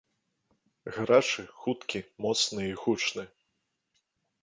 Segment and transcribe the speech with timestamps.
[0.95, 3.23] Гарачы, хуткі, моцны і гучны!!